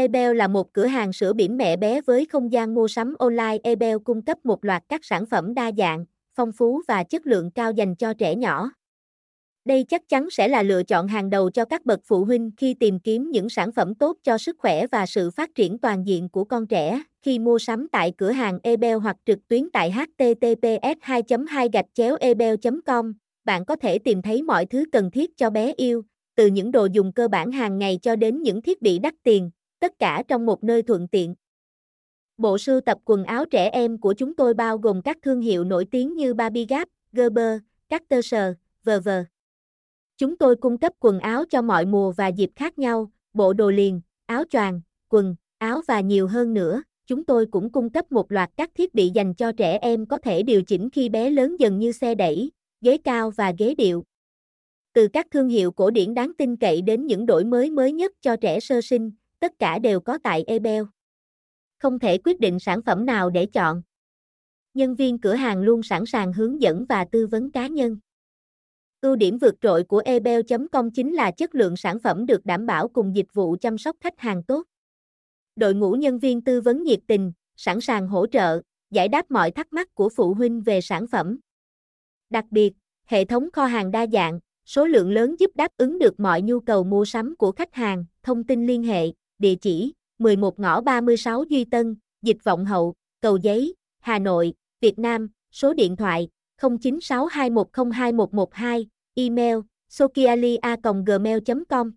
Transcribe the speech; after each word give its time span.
Ebel 0.00 0.36
là 0.36 0.48
một 0.48 0.72
cửa 0.72 0.86
hàng 0.86 1.12
sữa 1.12 1.32
bỉm 1.32 1.56
mẹ 1.56 1.76
bé 1.76 2.00
với 2.00 2.26
không 2.26 2.52
gian 2.52 2.74
mua 2.74 2.88
sắm 2.88 3.14
online. 3.18 3.58
Ebel 3.62 3.96
cung 4.04 4.22
cấp 4.22 4.38
một 4.44 4.64
loạt 4.64 4.82
các 4.88 5.04
sản 5.04 5.26
phẩm 5.26 5.54
đa 5.54 5.70
dạng, 5.78 6.04
phong 6.34 6.52
phú 6.52 6.82
và 6.88 7.04
chất 7.04 7.26
lượng 7.26 7.50
cao 7.50 7.72
dành 7.72 7.94
cho 7.94 8.14
trẻ 8.14 8.34
nhỏ. 8.34 8.70
Đây 9.64 9.84
chắc 9.88 10.08
chắn 10.08 10.30
sẽ 10.30 10.48
là 10.48 10.62
lựa 10.62 10.82
chọn 10.82 11.08
hàng 11.08 11.30
đầu 11.30 11.50
cho 11.50 11.64
các 11.64 11.86
bậc 11.86 12.00
phụ 12.04 12.24
huynh 12.24 12.50
khi 12.56 12.74
tìm 12.74 12.98
kiếm 12.98 13.30
những 13.30 13.48
sản 13.48 13.72
phẩm 13.72 13.94
tốt 13.94 14.16
cho 14.22 14.38
sức 14.38 14.56
khỏe 14.58 14.86
và 14.86 15.06
sự 15.06 15.30
phát 15.30 15.54
triển 15.54 15.78
toàn 15.78 16.06
diện 16.06 16.28
của 16.28 16.44
con 16.44 16.66
trẻ. 16.66 17.02
Khi 17.22 17.38
mua 17.38 17.58
sắm 17.58 17.88
tại 17.92 18.12
cửa 18.18 18.30
hàng 18.30 18.58
Ebel 18.62 18.96
hoặc 18.96 19.16
trực 19.26 19.48
tuyến 19.48 19.70
tại 19.72 19.92
https 19.92 20.98
2 21.00 21.22
2 21.48 21.68
gạch 21.72 21.86
chéo 21.94 22.16
ebel 22.20 22.54
com 22.86 23.14
bạn 23.44 23.64
có 23.64 23.76
thể 23.76 23.98
tìm 23.98 24.22
thấy 24.22 24.42
mọi 24.42 24.66
thứ 24.66 24.84
cần 24.92 25.10
thiết 25.10 25.36
cho 25.36 25.50
bé 25.50 25.72
yêu, 25.76 26.02
từ 26.36 26.46
những 26.46 26.72
đồ 26.72 26.88
dùng 26.92 27.12
cơ 27.12 27.28
bản 27.28 27.52
hàng 27.52 27.78
ngày 27.78 27.98
cho 28.02 28.16
đến 28.16 28.42
những 28.42 28.62
thiết 28.62 28.82
bị 28.82 28.98
đắt 28.98 29.14
tiền, 29.22 29.50
tất 29.80 29.98
cả 29.98 30.22
trong 30.28 30.46
một 30.46 30.64
nơi 30.64 30.82
thuận 30.82 31.08
tiện. 31.08 31.34
Bộ 32.36 32.58
sưu 32.58 32.80
tập 32.80 32.98
quần 33.04 33.24
áo 33.24 33.44
trẻ 33.46 33.70
em 33.70 33.98
của 33.98 34.12
chúng 34.12 34.36
tôi 34.36 34.54
bao 34.54 34.78
gồm 34.78 35.02
các 35.02 35.18
thương 35.22 35.40
hiệu 35.40 35.64
nổi 35.64 35.84
tiếng 35.90 36.14
như 36.14 36.34
Barbie 36.34 36.66
Gap, 36.68 36.88
Gerber, 37.12 37.60
Carter's, 37.88 38.54
v.v. 38.84 39.08
Chúng 40.18 40.36
tôi 40.36 40.56
cung 40.56 40.78
cấp 40.78 40.92
quần 41.00 41.20
áo 41.20 41.44
cho 41.50 41.62
mọi 41.62 41.86
mùa 41.86 42.12
và 42.12 42.28
dịp 42.28 42.50
khác 42.56 42.78
nhau, 42.78 43.10
bộ 43.32 43.52
đồ 43.52 43.70
liền, 43.70 44.00
áo 44.26 44.44
choàng, 44.50 44.80
quần, 45.08 45.36
áo 45.58 45.80
và 45.88 46.00
nhiều 46.00 46.26
hơn 46.28 46.54
nữa. 46.54 46.82
Chúng 47.06 47.24
tôi 47.24 47.46
cũng 47.46 47.72
cung 47.72 47.90
cấp 47.90 48.12
một 48.12 48.32
loạt 48.32 48.50
các 48.56 48.70
thiết 48.74 48.94
bị 48.94 49.10
dành 49.14 49.34
cho 49.34 49.52
trẻ 49.52 49.78
em 49.78 50.06
có 50.06 50.18
thể 50.18 50.42
điều 50.42 50.62
chỉnh 50.62 50.90
khi 50.90 51.08
bé 51.08 51.30
lớn 51.30 51.56
dần 51.58 51.78
như 51.78 51.92
xe 51.92 52.14
đẩy, 52.14 52.50
ghế 52.80 52.98
cao 52.98 53.30
và 53.30 53.52
ghế 53.58 53.74
điệu. 53.74 54.04
Từ 54.92 55.08
các 55.08 55.26
thương 55.30 55.48
hiệu 55.48 55.72
cổ 55.72 55.90
điển 55.90 56.14
đáng 56.14 56.32
tin 56.38 56.56
cậy 56.56 56.82
đến 56.82 57.06
những 57.06 57.26
đổi 57.26 57.44
mới 57.44 57.70
mới 57.70 57.92
nhất 57.92 58.12
cho 58.20 58.36
trẻ 58.36 58.60
sơ 58.60 58.80
sinh, 58.80 59.10
tất 59.40 59.52
cả 59.58 59.78
đều 59.78 60.00
có 60.00 60.18
tại 60.22 60.44
Ebel. 60.46 60.82
Không 61.78 61.98
thể 61.98 62.18
quyết 62.18 62.40
định 62.40 62.58
sản 62.58 62.82
phẩm 62.82 63.06
nào 63.06 63.30
để 63.30 63.46
chọn. 63.46 63.82
Nhân 64.74 64.94
viên 64.94 65.18
cửa 65.18 65.34
hàng 65.34 65.62
luôn 65.62 65.82
sẵn 65.82 66.06
sàng 66.06 66.32
hướng 66.32 66.62
dẫn 66.62 66.84
và 66.88 67.04
tư 67.04 67.26
vấn 67.26 67.50
cá 67.50 67.66
nhân. 67.66 67.98
Ưu 69.00 69.16
điểm 69.16 69.38
vượt 69.38 69.54
trội 69.60 69.84
của 69.84 70.02
ebel.com 70.04 70.90
chính 70.90 71.14
là 71.14 71.30
chất 71.30 71.54
lượng 71.54 71.76
sản 71.76 71.98
phẩm 71.98 72.26
được 72.26 72.46
đảm 72.46 72.66
bảo 72.66 72.88
cùng 72.88 73.16
dịch 73.16 73.26
vụ 73.32 73.56
chăm 73.60 73.78
sóc 73.78 73.96
khách 74.00 74.18
hàng 74.18 74.42
tốt. 74.42 74.66
Đội 75.56 75.74
ngũ 75.74 75.92
nhân 75.92 76.18
viên 76.18 76.40
tư 76.40 76.60
vấn 76.60 76.82
nhiệt 76.82 77.00
tình, 77.06 77.32
sẵn 77.56 77.80
sàng 77.80 78.08
hỗ 78.08 78.26
trợ, 78.26 78.60
giải 78.90 79.08
đáp 79.08 79.30
mọi 79.30 79.50
thắc 79.50 79.72
mắc 79.72 79.94
của 79.94 80.08
phụ 80.08 80.34
huynh 80.34 80.62
về 80.62 80.80
sản 80.80 81.06
phẩm. 81.06 81.38
Đặc 82.30 82.44
biệt, 82.50 82.72
hệ 83.06 83.24
thống 83.24 83.48
kho 83.52 83.64
hàng 83.64 83.90
đa 83.90 84.06
dạng, 84.06 84.40
số 84.64 84.86
lượng 84.86 85.10
lớn 85.10 85.36
giúp 85.38 85.50
đáp 85.54 85.72
ứng 85.76 85.98
được 85.98 86.20
mọi 86.20 86.42
nhu 86.42 86.60
cầu 86.60 86.84
mua 86.84 87.04
sắm 87.04 87.36
của 87.36 87.52
khách 87.52 87.74
hàng. 87.74 88.04
Thông 88.22 88.44
tin 88.44 88.66
liên 88.66 88.82
hệ, 88.82 89.06
địa 89.40 89.54
chỉ 89.54 89.92
11 90.18 90.60
ngõ 90.60 90.80
36 90.80 91.44
Duy 91.50 91.64
Tân, 91.64 91.96
Dịch 92.22 92.44
Vọng 92.44 92.64
Hậu, 92.64 92.94
Cầu 93.20 93.36
Giấy, 93.36 93.74
Hà 94.00 94.18
Nội, 94.18 94.54
Việt 94.80 94.98
Nam, 94.98 95.28
số 95.52 95.74
điện 95.74 95.96
thoại 95.96 96.28
0962102112, 96.60 98.84
email 99.14 99.56
sokialia.gmail.com 99.88 101.90